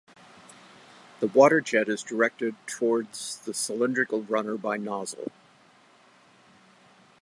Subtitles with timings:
[1.19, 5.31] The water jet is directed towards the cylindrical runner by nozzle.